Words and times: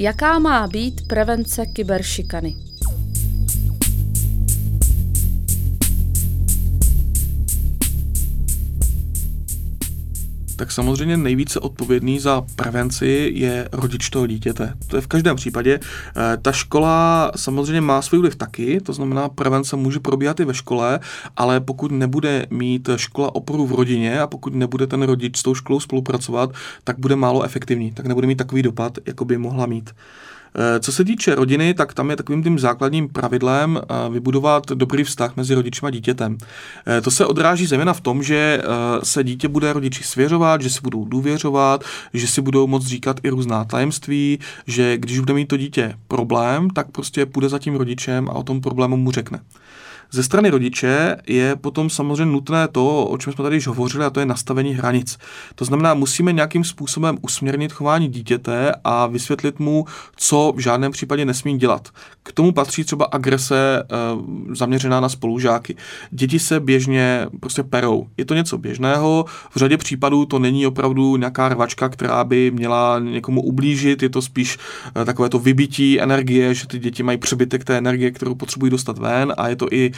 Jaká 0.00 0.38
má 0.38 0.66
být 0.66 1.06
prevence 1.06 1.66
kyberšikany? 1.66 2.67
Tak 10.58 10.72
samozřejmě 10.72 11.16
nejvíce 11.16 11.60
odpovědný 11.60 12.18
za 12.18 12.44
prevenci 12.56 13.30
je 13.34 13.68
rodič 13.72 14.10
toho 14.10 14.26
dítěte. 14.26 14.74
To 14.86 14.96
je 14.96 15.02
v 15.02 15.06
každém 15.06 15.36
případě. 15.36 15.80
Eh, 15.82 16.36
ta 16.42 16.52
škola 16.52 17.30
samozřejmě 17.36 17.80
má 17.80 18.02
svůj 18.02 18.20
vliv 18.20 18.36
taky, 18.36 18.80
to 18.80 18.92
znamená, 18.92 19.28
prevence 19.28 19.76
může 19.76 20.00
probíhat 20.00 20.40
i 20.40 20.44
ve 20.44 20.54
škole, 20.54 21.00
ale 21.36 21.60
pokud 21.60 21.92
nebude 21.92 22.46
mít 22.50 22.90
škola 22.96 23.34
oporu 23.34 23.66
v 23.66 23.74
rodině 23.74 24.20
a 24.20 24.26
pokud 24.26 24.54
nebude 24.54 24.86
ten 24.86 25.02
rodič 25.02 25.36
s 25.36 25.42
tou 25.42 25.54
školou 25.54 25.80
spolupracovat, 25.80 26.50
tak 26.84 26.98
bude 26.98 27.16
málo 27.16 27.42
efektivní, 27.42 27.92
tak 27.92 28.06
nebude 28.06 28.26
mít 28.26 28.38
takový 28.38 28.62
dopad, 28.62 28.98
jako 29.06 29.24
by 29.24 29.38
mohla 29.38 29.66
mít. 29.66 29.90
Eh, 30.54 30.80
co 30.80 30.92
se 30.92 31.04
týče 31.04 31.34
rodiny, 31.34 31.74
tak 31.74 31.94
tam 31.94 32.10
je 32.10 32.16
takovým 32.16 32.42
tím 32.42 32.58
základním 32.58 33.08
pravidlem 33.08 33.80
eh, 33.82 34.10
vybudovat 34.10 34.66
dobrý 34.66 35.04
vztah 35.04 35.36
mezi 35.36 35.54
rodičem 35.54 35.86
a 35.86 35.90
dítětem. 35.90 36.38
Eh, 36.86 37.00
to 37.00 37.10
se 37.10 37.26
odráží 37.26 37.66
zejména 37.66 37.92
v 37.92 38.00
tom, 38.00 38.22
že 38.22 38.62
se 39.02 39.24
dítě 39.24 39.48
bude 39.48 39.72
rodiči 39.72 40.04
svěřovat, 40.04 40.60
že 40.60 40.70
si 40.70 40.80
budou 40.82 41.04
důvěřovat, 41.04 41.84
že 42.14 42.26
si 42.26 42.40
budou 42.40 42.66
moct 42.66 42.86
říkat 42.86 43.20
i 43.22 43.28
různá 43.28 43.64
tajemství, 43.64 44.38
že 44.66 44.98
když 44.98 45.18
bude 45.18 45.34
mít 45.34 45.46
to 45.46 45.56
dítě 45.56 45.94
problém, 46.08 46.70
tak 46.70 46.90
prostě 46.90 47.26
půjde 47.26 47.48
za 47.48 47.58
tím 47.58 47.74
rodičem 47.74 48.28
a 48.28 48.32
o 48.32 48.42
tom 48.42 48.60
problému 48.60 48.96
mu 48.96 49.10
řekne. 49.10 49.40
Ze 50.10 50.22
strany 50.22 50.50
rodiče 50.50 51.16
je 51.26 51.56
potom 51.56 51.90
samozřejmě 51.90 52.24
nutné 52.24 52.68
to, 52.68 53.04
o 53.04 53.18
čem 53.18 53.32
jsme 53.32 53.44
tady 53.44 53.56
již 53.56 53.66
hovořili, 53.66 54.04
a 54.04 54.10
to 54.10 54.20
je 54.20 54.26
nastavení 54.26 54.74
hranic. 54.74 55.18
To 55.54 55.64
znamená, 55.64 55.94
musíme 55.94 56.32
nějakým 56.32 56.64
způsobem 56.64 57.18
usměrnit 57.22 57.72
chování 57.72 58.08
dítěte 58.08 58.72
a 58.84 59.06
vysvětlit 59.06 59.58
mu, 59.58 59.84
co 60.16 60.52
v 60.56 60.60
žádném 60.60 60.92
případě 60.92 61.24
nesmí 61.24 61.58
dělat. 61.58 61.88
K 62.22 62.32
tomu 62.32 62.52
patří 62.52 62.84
třeba 62.84 63.04
agrese 63.04 63.82
e, 63.82 63.84
zaměřená 64.54 65.00
na 65.00 65.08
spolužáky. 65.08 65.76
Děti 66.10 66.38
se 66.38 66.60
běžně 66.60 67.26
prostě 67.40 67.62
perou. 67.62 68.06
Je 68.16 68.24
to 68.24 68.34
něco 68.34 68.58
běžného, 68.58 69.24
v 69.50 69.56
řadě 69.56 69.76
případů 69.76 70.26
to 70.26 70.38
není 70.38 70.66
opravdu 70.66 71.16
nějaká 71.16 71.48
rvačka, 71.48 71.88
která 71.88 72.24
by 72.24 72.50
měla 72.50 72.98
někomu 72.98 73.42
ublížit, 73.42 74.02
je 74.02 74.08
to 74.08 74.22
spíš 74.22 74.58
e, 75.00 75.04
takové 75.04 75.28
to 75.28 75.38
vybití 75.38 76.00
energie, 76.00 76.54
že 76.54 76.66
ty 76.66 76.78
děti 76.78 77.02
mají 77.02 77.18
přebytek 77.18 77.64
té 77.64 77.78
energie, 77.78 78.10
kterou 78.10 78.34
potřebují 78.34 78.70
dostat 78.70 78.98
ven 78.98 79.32
a 79.36 79.48
je 79.48 79.56
to 79.56 79.66
i 79.70 79.92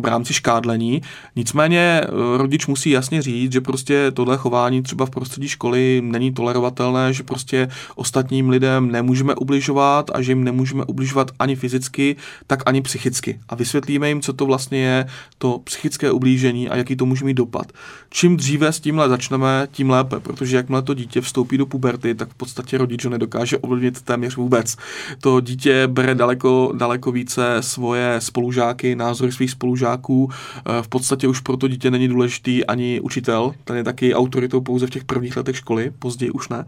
v 0.00 0.04
rámci 0.04 0.34
škádlení. 0.34 1.02
Nicméně 1.36 2.00
eh, 2.02 2.08
rodič 2.38 2.66
musí 2.66 2.90
jasně 2.90 3.22
říct, 3.22 3.52
že 3.52 3.60
prostě 3.60 4.10
tohle 4.10 4.36
chování 4.36 4.82
třeba 4.82 5.06
v 5.06 5.10
prostředí 5.10 5.48
školy 5.48 6.02
není 6.04 6.32
tolerovatelné, 6.32 7.12
že 7.12 7.22
prostě 7.22 7.68
ostatním 7.94 8.48
lidem 8.48 8.92
nemůžeme 8.92 9.34
ubližovat 9.34 10.10
a 10.14 10.22
že 10.22 10.32
jim 10.32 10.44
nemůžeme 10.44 10.84
ubližovat 10.84 11.30
ani 11.38 11.56
fyzicky, 11.56 12.16
tak 12.46 12.62
ani 12.66 12.82
psychicky. 12.82 13.40
A 13.48 13.54
vysvětlíme 13.54 14.08
jim, 14.08 14.20
co 14.20 14.32
to 14.32 14.46
vlastně 14.46 14.78
je 14.78 15.06
to 15.38 15.58
psychické 15.64 16.10
ublížení 16.10 16.68
a 16.68 16.76
jaký 16.76 16.96
to 16.96 17.06
může 17.06 17.24
mít 17.24 17.34
dopad. 17.34 17.72
Čím 18.10 18.36
dříve 18.36 18.72
s 18.72 18.80
tímhle 18.80 19.08
začneme, 19.08 19.68
tím 19.72 19.90
lépe, 19.90 20.20
protože 20.20 20.56
jakmile 20.56 20.82
to 20.82 20.94
dítě 20.94 21.20
vstoupí 21.20 21.58
do 21.58 21.66
puberty, 21.66 22.14
tak 22.14 22.28
v 22.28 22.34
podstatě 22.34 22.78
rodič 22.78 23.04
ho 23.04 23.10
nedokáže 23.10 23.58
ovlivnit 23.58 24.02
téměř 24.02 24.36
vůbec. 24.36 24.76
To 25.20 25.40
dítě 25.40 25.86
bere 25.86 26.14
daleko, 26.14 26.72
daleko 26.76 27.12
více 27.12 27.56
svoje 27.60 28.16
spolužáky, 28.18 28.96
názory 28.96 29.32
svých 29.36 29.50
spolužáků. 29.50 30.30
Eh, 30.30 30.82
v 30.82 30.88
podstatě 30.88 31.28
už 31.28 31.40
pro 31.40 31.56
to 31.56 31.68
dítě 31.68 31.90
není 31.90 32.08
důležitý 32.08 32.66
ani 32.66 33.00
učitel, 33.00 33.54
ten 33.64 33.76
je 33.76 33.84
taky 33.84 34.14
autoritou 34.14 34.60
pouze 34.60 34.86
v 34.86 34.90
těch 34.90 35.04
prvních 35.04 35.36
letech 35.36 35.56
školy, 35.56 35.92
později 35.98 36.30
už 36.30 36.48
ne. 36.48 36.66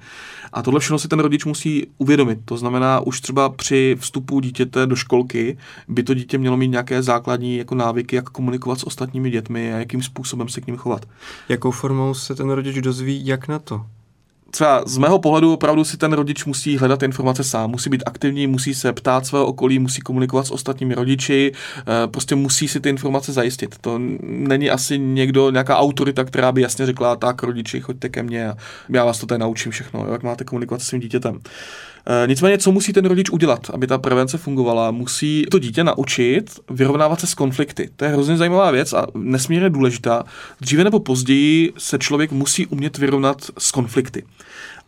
A 0.52 0.62
tohle 0.62 0.80
všechno 0.80 0.98
si 0.98 1.08
ten 1.08 1.20
rodič 1.20 1.44
musí 1.44 1.86
uvědomit. 1.98 2.38
To 2.44 2.56
znamená, 2.56 3.00
už 3.00 3.20
třeba 3.20 3.48
při 3.48 3.96
vstupu 4.00 4.40
dítěte 4.40 4.86
do 4.86 4.96
školky 4.96 5.58
by 5.88 6.02
to 6.02 6.14
dítě 6.14 6.38
mělo 6.38 6.56
mít 6.56 6.68
nějaké 6.68 7.02
základní 7.02 7.56
jako 7.56 7.74
návyky, 7.74 8.16
jak 8.16 8.30
komunikovat 8.30 8.80
s 8.80 8.86
ostatními 8.86 9.30
dětmi 9.30 9.74
a 9.74 9.78
jakým 9.78 10.02
způsobem 10.02 10.48
se 10.48 10.60
k 10.60 10.66
ním 10.66 10.76
chovat. 10.76 11.06
Jakou 11.48 11.70
formou 11.70 12.14
se 12.14 12.34
ten 12.34 12.50
rodič 12.50 12.76
dozví, 12.76 13.26
jak 13.26 13.48
na 13.48 13.58
to? 13.58 13.86
Třeba 14.50 14.82
z 14.86 14.98
mého 14.98 15.18
pohledu 15.18 15.52
opravdu 15.52 15.84
si 15.84 15.96
ten 15.96 16.12
rodič 16.12 16.44
musí 16.44 16.78
hledat 16.78 17.02
informace 17.02 17.44
sám, 17.44 17.70
musí 17.70 17.90
být 17.90 18.02
aktivní, 18.06 18.46
musí 18.46 18.74
se 18.74 18.92
ptát 18.92 19.26
svého 19.26 19.46
okolí, 19.46 19.78
musí 19.78 20.00
komunikovat 20.00 20.46
s 20.46 20.50
ostatními 20.50 20.94
rodiči, 20.94 21.52
eh, 21.78 22.06
prostě 22.06 22.34
musí 22.34 22.68
si 22.68 22.80
ty 22.80 22.88
informace 22.88 23.32
zajistit. 23.32 23.78
To 23.80 24.00
není 24.22 24.70
asi 24.70 24.98
někdo, 24.98 25.50
nějaká 25.50 25.76
autorita, 25.76 26.24
která 26.24 26.52
by 26.52 26.62
jasně 26.62 26.86
řekla, 26.86 27.16
tak 27.16 27.42
rodiči, 27.42 27.80
choďte 27.80 28.08
ke 28.08 28.22
mně 28.22 28.48
a 28.48 28.56
já 28.88 29.04
vás 29.04 29.18
to 29.18 29.26
tady 29.26 29.38
naučím 29.38 29.72
všechno, 29.72 30.06
jak 30.12 30.22
máte 30.22 30.44
komunikovat 30.44 30.82
s 30.82 30.86
svým 30.86 31.00
dítětem. 31.00 31.40
Eh, 32.10 32.26
nicméně, 32.26 32.58
co 32.58 32.72
musí 32.72 32.92
ten 32.92 33.04
rodič 33.04 33.30
udělat, 33.30 33.70
aby 33.70 33.86
ta 33.86 33.98
prevence 33.98 34.38
fungovala? 34.38 34.90
Musí 34.90 35.46
to 35.50 35.58
dítě 35.58 35.84
naučit 35.84 36.60
vyrovnávat 36.70 37.20
se 37.20 37.26
s 37.26 37.34
konflikty. 37.34 37.90
To 37.96 38.04
je 38.04 38.10
hrozně 38.10 38.36
zajímavá 38.36 38.70
věc 38.70 38.92
a 38.92 39.06
nesmírně 39.14 39.70
důležitá. 39.70 40.24
Dříve 40.60 40.84
nebo 40.84 41.00
později 41.00 41.72
se 41.78 41.98
člověk 41.98 42.32
musí 42.32 42.66
umět 42.66 42.98
vyrovnat 42.98 43.50
s 43.58 43.70
konflikty. 43.70 44.24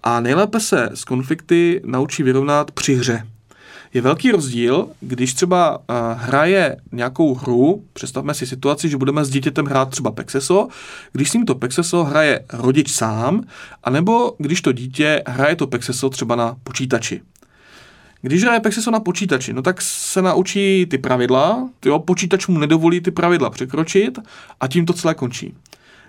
A 0.03 0.20
nejlépe 0.20 0.60
se 0.60 0.91
s 0.94 1.04
konflikty 1.04 1.81
naučí 1.84 2.22
vyrovnat 2.22 2.70
při 2.70 2.94
hře. 2.94 3.22
Je 3.94 4.00
velký 4.00 4.30
rozdíl, 4.30 4.88
když 5.00 5.34
třeba 5.34 5.78
uh, 5.78 5.84
hraje 6.16 6.76
nějakou 6.92 7.34
hru, 7.34 7.84
představme 7.92 8.34
si 8.34 8.46
situaci, 8.46 8.88
že 8.88 8.96
budeme 8.96 9.24
s 9.24 9.30
dítětem 9.30 9.66
hrát 9.66 9.90
třeba 9.90 10.10
Pexeso, 10.10 10.68
když 11.12 11.30
s 11.30 11.32
ním 11.32 11.46
to 11.46 11.54
Pexeso 11.54 12.04
hraje 12.04 12.44
rodič 12.52 12.90
sám, 12.90 13.42
anebo 13.84 14.32
když 14.38 14.62
to 14.62 14.72
dítě 14.72 15.22
hraje 15.26 15.56
to 15.56 15.66
Pexeso 15.66 16.10
třeba 16.10 16.36
na 16.36 16.56
počítači. 16.64 17.20
Když 18.22 18.42
hraje 18.42 18.60
Pexeso 18.60 18.90
na 18.90 19.00
počítači, 19.00 19.52
no 19.52 19.62
tak 19.62 19.82
se 19.82 20.22
naučí 20.22 20.86
ty 20.86 20.98
pravidla, 20.98 21.68
jo, 21.84 21.98
počítač 21.98 22.46
mu 22.46 22.58
nedovolí 22.58 23.00
ty 23.00 23.10
pravidla 23.10 23.50
překročit 23.50 24.18
a 24.60 24.68
tím 24.68 24.86
to 24.86 24.92
celé 24.92 25.14
končí. 25.14 25.54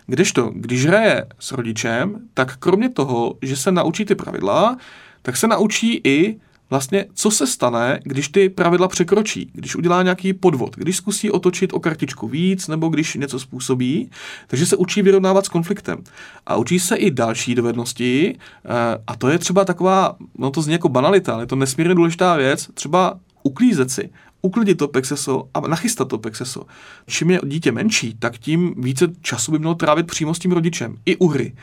Kdežto, 0.08 0.52
když 0.56 0.86
hraje 0.86 1.26
s 1.40 1.52
rodičem, 1.52 2.20
tak 2.34 2.58
kromě 2.58 2.90
toho, 2.90 3.36
že 3.42 3.56
se 3.56 3.72
naučí 3.72 4.06
ty 4.06 4.16
pravidla, 4.16 4.78
tak 5.22 5.38
se 5.38 5.48
naučí 5.48 6.02
i 6.04 6.40
vlastně, 6.72 7.06
co 7.14 7.32
se 7.32 7.48
stane, 7.48 8.00
když 8.04 8.28
ty 8.28 8.50
pravidla 8.50 8.88
překročí, 8.88 9.50
když 9.54 9.76
udělá 9.76 10.04
nějaký 10.04 10.34
podvod, 10.34 10.76
když 10.76 10.98
zkusí 10.98 11.32
otočit 11.32 11.74
o 11.74 11.80
kartičku 11.80 12.28
víc, 12.28 12.68
nebo 12.68 12.90
když 12.90 13.16
něco 13.16 13.40
způsobí, 13.40 14.10
takže 14.48 14.66
se 14.66 14.76
učí 14.76 15.02
vyrovnávat 15.02 15.46
s 15.46 15.50
konfliktem. 15.50 15.98
A 16.46 16.56
učí 16.56 16.80
se 16.80 16.96
i 16.96 17.12
další 17.12 17.56
dovednosti, 17.56 18.36
eh, 18.66 18.70
a 19.08 19.16
to 19.16 19.30
je 19.30 19.38
třeba 19.38 19.66
taková, 19.66 20.16
no 20.38 20.52
to 20.52 20.62
zní 20.62 20.74
jako 20.74 20.90
banalita, 20.90 21.34
ale 21.34 21.44
je 21.44 21.48
to 21.48 21.56
nesmírně 21.56 21.96
důležitá 21.96 22.36
věc, 22.36 22.70
třeba 22.74 23.20
uklízet 23.44 23.92
si, 23.92 24.10
uklidit 24.42 24.78
to 24.78 24.88
pexeso 24.88 25.44
a 25.54 25.60
nachystat 25.60 26.08
to 26.08 26.18
pexeso. 26.18 26.66
Čím 27.08 27.32
je 27.32 27.40
dítě 27.46 27.72
menší, 27.72 28.16
tak 28.20 28.38
tím 28.38 28.74
více 28.78 29.08
času 29.22 29.52
by 29.52 29.60
mělo 29.60 29.76
trávit 29.76 30.08
přímo 30.08 30.34
s 30.34 30.40
tím 30.40 30.52
rodičem. 30.52 30.96
I 31.06 31.18
u 31.18 31.28
hry. 31.28 31.54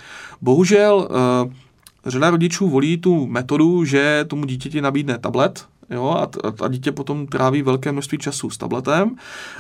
Bohužel 0.41 1.09
uh, 1.45 1.53
řada 2.07 2.31
rodičů 2.31 2.69
volí 2.69 2.99
tu 2.99 3.27
metodu, 3.27 3.85
že 3.85 4.25
tomu 4.29 4.45
dítěti 4.45 4.81
nabídne 4.81 5.19
tablet, 5.19 5.67
jo, 5.91 6.11
a, 6.11 6.23
a, 6.23 6.65
a 6.65 6.69
dítě 6.69 6.93
potom 6.93 7.27
tráví 7.27 7.63
velké 7.63 7.93
množství 7.93 8.19
času 8.19 8.51
s 8.51 8.59
tabletem, 8.59 9.17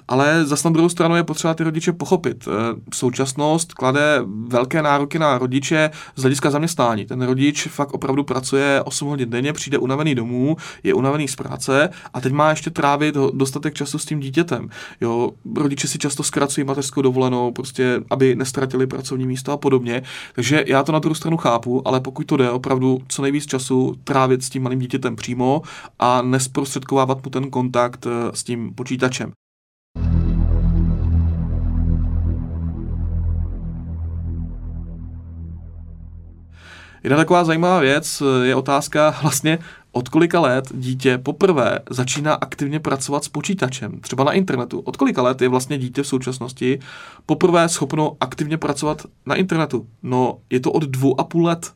ale 0.09 0.45
za 0.47 0.57
na 0.65 0.71
druhou 0.71 0.89
stranu 0.89 1.17
je 1.17 1.25
potřeba 1.25 1.55
ty 1.55 1.65
rodiče 1.65 1.93
pochopit. 1.93 2.49
E, 2.49 2.51
současnost 2.95 3.73
klade 3.73 4.23
velké 4.49 4.83
nároky 4.83 5.19
na 5.19 5.39
rodiče 5.39 5.91
z 6.17 6.23
hlediska 6.23 6.51
zaměstnání. 6.51 7.07
Ten 7.07 7.23
rodič 7.23 7.69
fakt 7.69 7.95
opravdu 7.95 8.25
pracuje 8.25 8.83
8 8.83 9.09
hodin 9.09 9.31
denně, 9.31 9.53
přijde 9.53 9.79
unavený 9.79 10.15
domů, 10.15 10.57
je 10.83 10.95
unavený 10.95 11.29
z 11.29 11.37
práce 11.37 11.91
a 12.15 12.21
teď 12.21 12.33
má 12.33 12.51
ještě 12.51 12.71
trávit 12.71 13.17
dostatek 13.33 13.75
času 13.75 13.99
s 13.99 14.05
tím 14.05 14.21
dítětem. 14.21 14.69
Jo, 15.01 15.31
rodiče 15.57 15.89
si 15.89 15.99
často 15.99 16.23
zkracují 16.23 16.65
mateřskou 16.65 17.03
dovolenou, 17.03 17.53
prostě 17.53 18.01
aby 18.11 18.35
nestratili 18.35 18.87
pracovní 18.87 19.27
místo 19.27 19.53
a 19.53 19.57
podobně. 19.57 20.03
Takže 20.35 20.65
já 20.67 20.83
to 20.83 20.93
na 20.93 20.99
druhou 20.99 21.15
stranu 21.15 21.37
chápu, 21.37 21.89
ale 21.89 22.01
pokud 22.01 22.27
to 22.27 22.37
jde, 22.37 22.51
opravdu 22.51 22.99
co 23.09 23.23
nejvíc 23.23 23.47
času 23.47 23.95
trávit 24.05 24.43
s 24.43 24.51
tím 24.51 24.63
malým 24.63 24.79
dítětem 24.79 25.17
přímo 25.17 25.63
a 25.99 26.18
nesprostředkovávat 26.23 27.25
mu 27.25 27.31
ten 27.31 27.51
kontakt 27.51 28.07
eh, 28.07 28.37
s 28.37 28.45
tím 28.45 28.75
počítačem. 28.75 29.33
Jedna 37.05 37.17
taková 37.17 37.45
zajímavá 37.45 37.81
věc 37.81 38.23
eh, 38.23 38.47
je 38.47 38.55
otázka 38.55 39.15
vlastně, 39.23 39.59
od 39.93 40.09
kolika 40.09 40.41
let 40.41 40.65
dítě 40.75 41.19
poprvé 41.19 41.79
začíná 41.91 42.35
aktivně 42.35 42.81
pracovat 42.81 43.25
s 43.25 43.29
počítačem, 43.29 44.01
třeba 44.01 44.25
na 44.25 44.33
internetu. 44.33 44.81
Od 44.81 44.97
kolika 44.97 45.23
let 45.23 45.43
je 45.43 45.49
vlastně 45.49 45.79
dítě 45.79 46.03
v 46.03 46.07
současnosti 46.07 46.79
poprvé 47.27 47.69
schopno 47.69 48.17
aktivně 48.21 48.59
pracovat 48.59 49.03
na 49.27 49.35
internetu? 49.35 49.87
No, 50.03 50.39
je 50.51 50.61
to 50.61 50.73
od 50.73 50.83
dvou 50.83 51.21
a 51.21 51.25
půl 51.25 51.45
let 51.45 51.73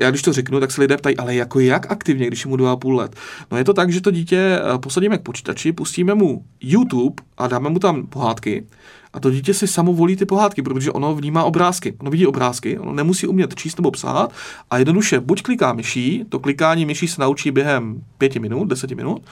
já 0.00 0.10
když 0.10 0.22
to 0.22 0.32
řeknu, 0.32 0.60
tak 0.60 0.70
se 0.70 0.80
lidé 0.80 0.96
ptají, 0.96 1.16
ale 1.16 1.34
jako 1.34 1.60
jak 1.60 1.92
aktivně, 1.92 2.26
když 2.26 2.44
je 2.44 2.48
mu 2.48 2.56
dva 2.56 2.72
a 2.72 2.76
půl 2.76 2.96
let. 2.96 3.16
No 3.50 3.58
je 3.58 3.64
to 3.64 3.74
tak, 3.74 3.92
že 3.92 4.00
to 4.00 4.10
dítě 4.10 4.36
eh, 4.36 4.78
posadíme 4.78 5.18
k 5.18 5.22
počítači, 5.22 5.72
pustíme 5.72 6.14
mu 6.14 6.44
YouTube 6.60 7.22
a 7.38 7.48
dáme 7.48 7.70
mu 7.70 7.78
tam 7.78 8.06
pohádky 8.06 8.66
A 9.12 9.20
to 9.20 9.30
dítě 9.30 9.54
si 9.54 9.66
samo 9.66 9.92
volí 9.92 10.16
ty 10.16 10.26
pohádky, 10.26 10.62
protože 10.62 10.92
ono 10.92 11.14
vnímá 11.14 11.44
obrázky. 11.44 11.94
Ono 12.00 12.10
vidí 12.10 12.26
obrázky, 12.26 12.78
ono 12.78 12.92
nemusí 12.92 13.26
umět 13.26 13.54
číst 13.54 13.78
nebo 13.78 13.90
psát 13.90 14.32
a 14.70 14.78
jednoduše 14.78 15.20
buď 15.20 15.42
kliká 15.42 15.72
myší, 15.72 16.24
to 16.28 16.38
klikání 16.38 16.86
myší 16.86 17.08
se 17.08 17.20
naučí 17.20 17.50
během 17.50 18.02
pěti 18.18 18.38
minut, 18.38 18.64
deseti 18.64 18.94
minut, 18.94 19.22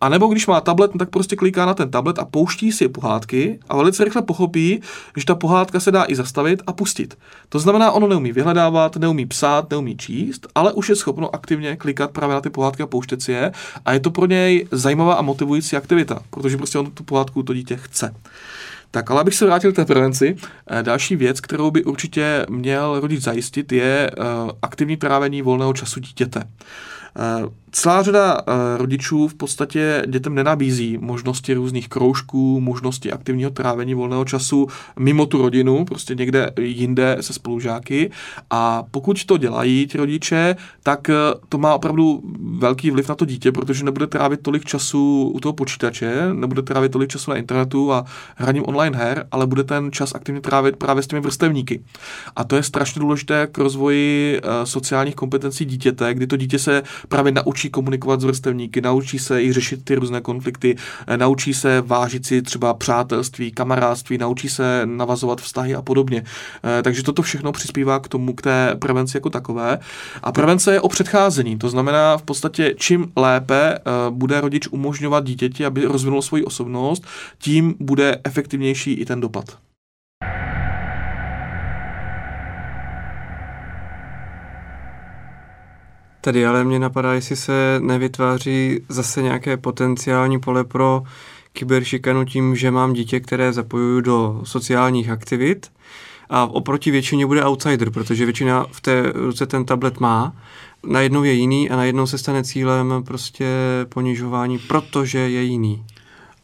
a 0.00 0.08
nebo 0.08 0.26
když 0.26 0.46
má 0.46 0.60
tablet, 0.60 0.94
no 0.94 0.98
tak 0.98 1.10
prostě 1.10 1.36
kliká 1.36 1.66
na 1.66 1.74
ten 1.74 1.90
tablet 1.90 2.18
a 2.18 2.24
pouští 2.24 2.72
si 2.72 2.88
pohádky 2.88 3.58
a 3.68 3.76
velice 3.76 4.04
rychle 4.04 4.22
pochopí, 4.22 4.80
že 5.16 5.26
ta 5.26 5.34
pohádka 5.34 5.80
se 5.80 5.90
dá 5.90 6.04
i 6.08 6.14
zastavit 6.14 6.62
a 6.66 6.72
pustit. 6.72 7.18
To 7.48 7.58
znamená, 7.58 7.92
ono 7.92 8.08
neumí 8.08 8.32
vyhledávat, 8.32 8.96
neumí 8.96 9.26
psát, 9.26 9.70
neumí 9.70 9.96
číst, 9.96 10.46
ale 10.54 10.72
už 10.72 10.88
je 10.88 10.96
schopno 10.96 11.34
aktivně 11.34 11.76
klikat 11.76 12.10
právě 12.10 12.34
na 12.34 12.40
ty 12.40 12.50
pohádky 12.50 12.82
a 12.82 12.86
pouštět 12.86 13.22
si 13.22 13.32
je 13.32 13.52
a 13.84 13.92
je 13.92 14.00
to 14.00 14.10
pro 14.10 14.26
něj 14.26 14.66
zajímavá 14.70 15.14
a 15.14 15.22
motivující 15.22 15.76
aktivita, 15.76 16.22
protože 16.30 16.56
prostě 16.56 16.78
on 16.78 16.90
tu 16.90 17.04
pohádku 17.04 17.42
to 17.42 17.54
dítě 17.54 17.76
chce. 17.76 18.14
Tak, 18.90 19.10
ale 19.10 19.20
abych 19.20 19.34
se 19.34 19.46
vrátil 19.46 19.72
k 19.72 19.76
té 19.76 19.84
prevenci, 19.84 20.36
eh, 20.70 20.82
další 20.82 21.16
věc, 21.16 21.40
kterou 21.40 21.70
by 21.70 21.84
určitě 21.84 22.46
měl 22.48 23.00
rodič 23.00 23.22
zajistit, 23.22 23.72
je 23.72 24.10
eh, 24.10 24.22
aktivní 24.62 24.96
trávení 24.96 25.42
volného 25.42 25.72
času 25.72 26.00
dítěte. 26.00 26.42
Eh, 27.68 27.70
celá 27.72 28.02
řada 28.02 28.38
eh, 28.40 28.52
rodičů 28.78 29.28
v 29.28 29.34
podstatě 29.34 30.02
dětem 30.06 30.34
nenabízí 30.34 30.98
možnosti 31.00 31.54
různých 31.54 31.88
kroužků, 31.88 32.60
možnosti 32.60 33.12
aktivního 33.12 33.50
trávení 33.50 33.94
volného 33.94 34.24
času 34.24 34.66
mimo 34.98 35.26
tu 35.26 35.42
rodinu, 35.42 35.84
prostě 35.84 36.14
někde 36.14 36.50
jinde 36.60 37.16
se 37.20 37.32
spolužáky. 37.32 38.10
A 38.50 38.84
pokud 38.90 39.24
to 39.24 39.36
dělají 39.36 39.86
ti 39.86 39.98
rodiče, 39.98 40.56
tak 40.82 41.10
eh, 41.10 41.14
to 41.48 41.58
má 41.58 41.74
opravdu 41.74 42.22
velký 42.58 42.90
vliv 42.90 43.08
na 43.08 43.14
to 43.14 43.24
dítě, 43.24 43.52
protože 43.52 43.84
nebude 43.84 44.06
trávit 44.06 44.42
tolik 44.42 44.64
času 44.64 45.32
u 45.34 45.40
toho 45.40 45.52
počítače, 45.52 46.28
nebude 46.32 46.62
trávit 46.62 46.92
tolik 46.92 47.10
času 47.10 47.30
na 47.30 47.36
internetu 47.36 47.92
a 47.92 48.04
hraním 48.36 48.64
online 48.66 48.98
her, 48.98 49.26
ale 49.30 49.46
bude 49.46 49.64
ten 49.64 49.92
čas 49.92 50.14
aktivně 50.14 50.40
trávit 50.40 50.76
právě 50.76 51.02
s 51.02 51.06
těmi 51.06 51.20
vrstevníky. 51.20 51.82
A 52.36 52.44
to 52.44 52.56
je 52.56 52.62
strašně 52.62 53.00
důležité 53.00 53.48
k 53.52 53.58
rozvoji 53.58 54.40
sociálních 54.64 55.14
kompetencí 55.14 55.64
dítěte, 55.64 56.14
kdy 56.14 56.26
to 56.26 56.36
dítě 56.36 56.58
se 56.58 56.82
právě 57.08 57.32
naučí 57.32 57.57
komunikovat 57.66 58.20
s 58.20 58.24
vrstevníky, 58.24 58.80
naučí 58.80 59.18
se 59.18 59.42
i 59.42 59.52
řešit 59.52 59.84
ty 59.84 59.94
různé 59.94 60.20
konflikty, 60.20 60.76
eh, 61.06 61.16
naučí 61.16 61.54
se 61.54 61.80
vážit 61.80 62.26
si 62.26 62.42
třeba 62.42 62.74
přátelství, 62.74 63.50
kamarádství, 63.50 64.18
naučí 64.18 64.48
se 64.48 64.82
navazovat 64.84 65.40
vztahy 65.40 65.74
a 65.74 65.82
podobně. 65.82 66.24
Eh, 66.78 66.82
takže 66.82 67.02
toto 67.02 67.22
všechno 67.22 67.52
přispívá 67.52 67.98
k 68.00 68.08
tomu, 68.08 68.34
k 68.34 68.42
té 68.42 68.74
prevenci 68.78 69.16
jako 69.16 69.30
takové. 69.30 69.78
A 70.22 70.32
prevence 70.32 70.72
je 70.72 70.80
o 70.80 70.88
předcházení, 70.88 71.58
to 71.58 71.68
znamená 71.68 72.16
v 72.16 72.22
podstatě 72.22 72.74
čím 72.76 73.12
lépe 73.16 73.74
eh, 73.74 73.80
bude 74.10 74.40
rodič 74.40 74.68
umožňovat 74.70 75.24
dítěti, 75.24 75.66
aby 75.66 75.84
rozvinul 75.84 76.22
svoji 76.22 76.44
osobnost, 76.44 77.06
tím 77.38 77.74
bude 77.80 78.20
efektivnější 78.24 78.92
i 78.92 79.04
ten 79.04 79.20
dopad. 79.20 79.67
Tady 86.28 86.46
ale 86.46 86.64
mě 86.64 86.78
napadá, 86.78 87.12
jestli 87.12 87.36
se 87.36 87.80
nevytváří 87.82 88.80
zase 88.88 89.22
nějaké 89.22 89.56
potenciální 89.56 90.40
pole 90.40 90.64
pro 90.64 91.02
kyberšikanu 91.52 92.24
tím, 92.24 92.56
že 92.56 92.70
mám 92.70 92.92
dítě, 92.92 93.20
které 93.20 93.52
zapojuju 93.52 94.00
do 94.00 94.40
sociálních 94.44 95.10
aktivit 95.10 95.70
a 96.30 96.46
oproti 96.46 96.90
většině 96.90 97.26
bude 97.26 97.44
outsider, 97.44 97.90
protože 97.90 98.24
většina 98.24 98.66
v 98.72 98.80
té 98.80 99.12
ruce 99.14 99.46
ten 99.46 99.64
tablet 99.64 100.00
má, 100.00 100.36
najednou 100.86 101.24
je 101.24 101.32
jiný 101.32 101.70
a 101.70 101.76
najednou 101.76 102.06
se 102.06 102.18
stane 102.18 102.44
cílem 102.44 103.02
prostě 103.06 103.46
ponižování, 103.88 104.58
protože 104.58 105.18
je 105.18 105.42
jiný. 105.42 105.84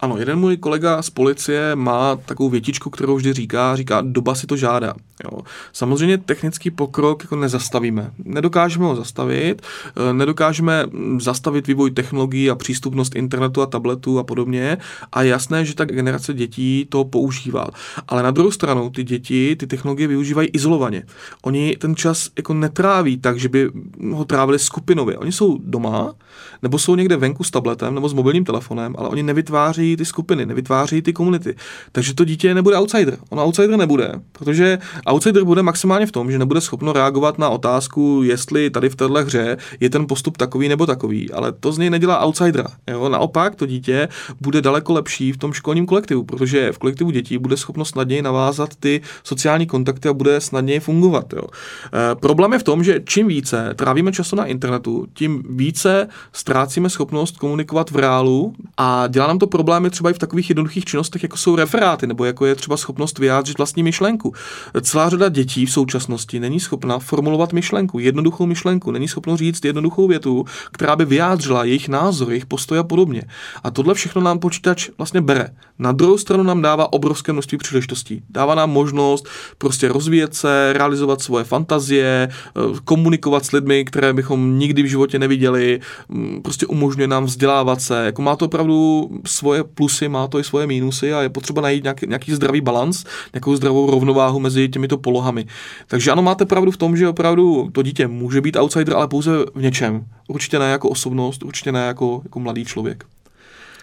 Ano, 0.01 0.19
jeden 0.19 0.39
můj 0.39 0.57
kolega 0.57 1.03
z 1.03 1.11
policie 1.11 1.77
má 1.77 2.17
takovou 2.17 2.49
větičku, 2.49 2.91
kterou 2.91 3.17
vždy 3.17 3.33
říká, 3.33 3.77
říká, 3.77 4.01
doba 4.01 4.35
si 4.35 4.47
to 4.47 4.57
žádá. 4.57 4.95
Jo. 5.25 5.41
Samozřejmě 5.73 6.19
technický 6.19 6.71
pokrok 6.71 7.23
jako 7.23 7.37
nezastavíme. 7.37 8.11
Nedokážeme 8.25 8.85
ho 8.85 8.97
zastavit, 8.97 9.63
eh, 9.97 10.13
nedokážeme 10.13 10.87
zastavit 11.19 11.67
vývoj 11.67 11.91
technologií 11.91 12.51
a 12.51 12.55
přístupnost 12.55 13.17
internetu 13.17 13.63
a 13.63 13.67
tabletu 13.67 14.19
a 14.19 14.25
podobně 14.25 14.79
a 15.13 15.23
je 15.23 15.31
jasné, 15.31 15.65
že 15.65 15.75
ta 15.75 15.85
generace 15.85 16.35
dětí 16.35 16.87
to 16.89 17.05
používá. 17.05 17.67
Ale 18.09 18.23
na 18.23 18.31
druhou 18.31 18.51
stranu 18.51 18.91
ty 18.91 19.05
děti 19.05 19.57
ty 19.57 19.67
technologie 19.67 20.09
využívají 20.09 20.49
izolovaně. 20.49 21.03
Oni 21.43 21.77
ten 21.77 21.97
čas 21.97 22.31
jako 22.37 22.55
netráví 22.55 23.19
tak, 23.19 23.39
že 23.39 23.49
by 23.49 23.71
ho 24.13 24.25
trávili 24.25 24.59
skupinově. 24.59 25.19
Oni 25.19 25.33
jsou 25.33 25.59
doma, 25.65 26.15
nebo 26.63 26.79
jsou 26.79 26.95
někde 26.95 27.17
venku 27.17 27.45
s 27.45 27.51
tabletem 27.51 27.95
nebo 27.95 28.09
s 28.09 28.13
mobilním 28.13 28.45
telefonem, 28.45 28.95
ale 28.99 29.09
oni 29.09 29.23
nevytváří 29.23 29.94
ty 29.97 30.05
skupiny, 30.05 30.47
nevytváří 30.47 31.03
ty 31.03 31.13
komunity. 31.13 31.55
Takže 31.93 32.15
to 32.15 32.25
dítě 32.25 32.55
nebude 32.55 32.77
outsider. 32.77 33.19
On 33.31 33.41
outsider 33.41 33.77
nebude, 33.77 34.13
protože 34.33 34.79
outsider 35.07 35.45
bude 35.45 35.63
maximálně 35.63 36.07
v 36.07 36.13
tom, 36.13 36.31
že 36.31 36.39
nebude 36.39 36.61
schopno 36.61 36.93
reagovat 36.93 37.39
na 37.39 37.49
otázku, 37.49 38.23
jestli 38.25 38.71
tady 38.71 38.89
v 38.89 38.97
téhle 38.97 39.23
hře 39.23 39.57
je 39.81 39.91
ten 39.91 40.07
postup 40.07 40.37
takový 40.37 40.69
nebo 40.69 40.87
takový, 40.87 41.33
ale 41.33 41.53
to 41.53 41.73
z 41.73 41.79
něj 41.79 41.91
nedělá 41.91 42.25
outsidera. 42.27 42.67
Jo? 42.91 43.09
Naopak 43.09 43.55
to 43.55 43.67
dítě 43.67 44.09
bude 44.41 44.63
daleko 44.63 44.93
lepší 44.93 45.33
v 45.33 45.37
tom 45.37 45.53
školním 45.53 45.87
kolektivu, 45.87 46.25
protože 46.25 46.73
v 46.73 46.79
kolektivu 46.79 47.11
dětí 47.11 47.39
bude 47.39 47.57
schopno 47.57 47.85
snadněji 47.85 48.23
navázat 48.23 48.77
ty 48.81 49.01
sociální 49.25 49.67
kontakty 49.67 50.09
a 50.09 50.13
bude 50.13 50.41
snadněji 50.41 50.81
fungovat. 50.81 51.33
Jo? 51.33 51.43
E, 51.43 52.15
problém 52.15 52.53
je 52.53 52.59
v 52.59 52.63
tom, 52.63 52.85
že 52.85 53.01
čím 53.05 53.29
více 53.29 53.75
trávíme 53.75 54.13
času 54.13 54.37
na 54.37 54.45
internetu, 54.45 55.07
tím 55.15 55.43
více 55.51 56.09
ztrácíme 56.33 56.91
schopnost 56.91 57.37
komunikovat 57.37 57.91
v 57.91 57.97
reálu 57.97 58.55
a 58.77 59.07
dělá 59.07 59.27
nám 59.27 59.39
to 59.39 59.47
problémy 59.75 59.91
třeba 59.91 60.11
i 60.11 60.15
v 60.15 60.19
takových 60.19 60.51
jednoduchých 60.51 60.85
činnostech, 60.85 61.23
jako 61.23 61.37
jsou 61.37 61.57
referáty, 61.57 62.07
nebo 62.07 62.25
jako 62.25 62.47
je 62.47 62.55
třeba 62.55 62.77
schopnost 62.77 63.19
vyjádřit 63.19 63.59
vlastní 63.59 63.83
myšlenku. 63.83 64.33
Celá 64.81 65.09
řada 65.09 65.29
dětí 65.29 65.67
v 65.67 65.71
současnosti 65.71 66.41
není 66.41 66.61
schopna 66.61 66.99
formulovat 66.99 67.53
myšlenku, 67.53 67.99
jednoduchou 67.99 68.47
myšlenku, 68.47 68.91
není 68.91 69.09
schopno 69.09 69.37
říct 69.37 69.65
jednoduchou 69.65 70.07
větu, 70.09 70.45
která 70.73 70.97
by 70.97 71.05
vyjádřila 71.05 71.65
jejich 71.65 71.89
názor, 71.89 72.29
jejich 72.29 72.47
postoj 72.47 72.79
a 72.79 72.83
podobně. 72.83 73.23
A 73.65 73.71
tohle 73.71 73.95
všechno 73.95 74.23
nám 74.23 74.39
počítač 74.39 74.91
vlastně 74.99 75.21
bere. 75.21 75.51
Na 75.79 75.93
druhou 75.93 76.19
stranu 76.19 76.43
nám 76.43 76.63
dává 76.63 76.93
obrovské 76.93 77.33
množství 77.33 77.59
příležitostí. 77.59 78.23
Dává 78.31 78.55
nám 78.55 78.71
možnost 78.71 79.29
prostě 79.59 79.89
rozvíjet 79.89 80.35
se, 80.35 80.73
realizovat 80.73 81.23
svoje 81.23 81.45
fantazie, 81.45 82.29
eh, 82.29 82.61
komunikovat 82.85 83.45
s 83.45 83.53
lidmi, 83.53 83.85
které 83.85 84.13
bychom 84.13 84.59
nikdy 84.59 84.83
v 84.83 84.87
životě 84.87 85.19
neviděli, 85.19 85.81
mm, 86.09 86.43
prostě 86.43 86.67
umožňuje 86.67 87.09
nám 87.09 87.25
vzdělávat 87.25 87.81
se. 87.81 88.05
Jako 88.05 88.23
má 88.23 88.37
to 88.37 88.45
opravdu 88.45 89.11
svoje 89.27 89.64
plusy, 89.65 90.09
má 90.09 90.27
to 90.27 90.39
i 90.39 90.45
svoje 90.45 90.67
mínusy 90.67 91.13
a 91.13 91.23
je 91.23 91.29
potřeba 91.29 91.63
najít 91.63 91.83
nějaký, 91.83 92.07
nějaký 92.07 92.33
zdravý 92.33 92.61
balans, 92.61 93.05
nějakou 93.35 93.57
zdravou 93.57 93.91
rovnováhu 93.91 94.41
mezi 94.41 94.69
těmito 94.69 94.99
polohami. 94.99 95.47
Takže 95.87 96.11
ano, 96.11 96.23
máte 96.23 96.45
pravdu 96.45 96.71
v 96.71 96.77
tom, 96.77 96.97
že 96.97 97.09
opravdu 97.09 97.71
to 97.73 97.83
dítě 97.83 98.07
může 98.07 98.41
být 98.41 98.57
outsider, 98.57 98.95
ale 98.95 99.09
pouze 99.09 99.31
v 99.55 99.63
něčem. 99.63 100.05
Určitě 100.29 100.59
ne 100.59 100.71
jako 100.71 100.89
osobnost, 100.89 101.43
určitě 101.43 101.73
ne 101.73 101.87
jako, 101.87 102.21
jako 102.25 102.41
mladý 102.41 102.65
člověk. 102.65 103.05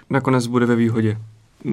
Nakonec 0.09 0.47
bude 0.47 0.65
ve 0.65 0.75
výhodě. 0.75 1.17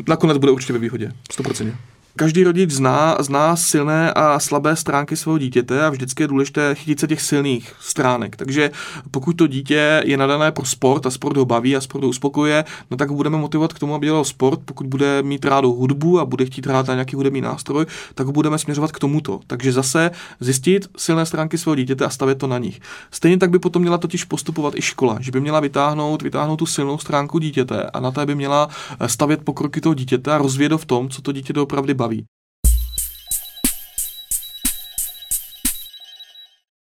Nakonec 0.09 0.39
bude 0.39 0.53
určitě 0.53 0.73
ve 0.73 0.79
výhodě, 0.79 1.13
100%. 1.33 1.73
Každý 2.19 2.45
rodič 2.45 2.71
zná, 2.71 3.17
zná 3.21 3.57
silné 3.57 4.13
a 4.13 4.39
slabé 4.39 4.77
stránky 4.77 5.17
svého 5.17 5.39
dítěte 5.39 5.87
a 5.87 5.91
vždycky 5.91 6.23
je 6.23 6.29
důležité 6.29 6.75
chytit 6.75 7.01
se 7.01 7.07
těch 7.07 7.23
silných 7.23 7.73
stránek. 7.81 8.37
Takže 8.37 8.71
pokud 9.11 9.33
to 9.33 9.47
dítě 9.47 10.03
je 10.05 10.17
nadané 10.17 10.53
pro 10.53 10.65
sport 10.65 11.07
a 11.07 11.11
sport 11.11 11.37
ho 11.37 11.45
baví 11.45 11.77
a 11.77 11.81
sport 11.81 12.03
ho 12.03 12.09
uspokuje, 12.09 12.65
no 12.91 12.97
tak 12.97 13.13
budeme 13.13 13.39
motivovat 13.39 13.73
k 13.73 13.79
tomu, 13.79 13.95
aby 13.95 14.07
dělal 14.07 14.25
sport. 14.25 14.61
Pokud 14.65 14.87
bude 14.87 15.23
mít 15.23 15.45
rádu 15.45 15.73
hudbu 15.73 16.21
a 16.21 16.25
bude 16.25 16.47
chtít 16.47 16.67
hrát 16.67 16.87
na 16.87 16.95
nějaký 16.95 17.17
hudební 17.17 17.41
nástroj, 17.41 17.87
tak 18.15 18.27
ho 18.27 18.33
budeme 18.33 18.59
směřovat 18.59 18.93
k 18.93 18.99
tomuto. 18.99 19.41
Takže 19.47 19.73
zase 19.73 20.11
zjistit 20.41 20.91
silné 20.97 21.27
stránky 21.27 21.59
svého 21.59 21.77
dítěte 21.77 22.05
a 22.05 22.11
stavět 22.11 22.39
to 22.39 22.47
na 22.47 22.59
nich. 22.59 22.81
Stejně 23.11 23.39
tak 23.39 23.51
by 23.51 23.59
potom 23.59 23.83
měla 23.83 23.99
totiž 23.99 24.25
postupovat 24.25 24.75
i 24.77 24.83
škola, 24.83 25.19
že 25.21 25.31
by 25.31 25.41
měla 25.41 25.61
vytáhnout, 25.61 26.23
vytáhnout 26.23 26.57
tu 26.57 26.67
silnou 26.67 26.99
stránku 26.99 27.39
dítěte 27.39 27.83
a 27.83 28.01
na 28.01 28.11
té 28.11 28.27
by 28.27 28.35
měla 28.35 28.69
stavět 29.07 29.41
pokroky 29.45 29.81
toho 29.81 29.95
dítěte 29.95 30.33
a 30.33 30.39
rozvíjet 30.39 30.73
v 30.77 30.85
tom, 30.85 31.09
co 31.09 31.23
to 31.23 31.33
dítě 31.33 31.53
doopravdy 31.53 31.95
baví 31.95 32.08
baví. 32.09 32.25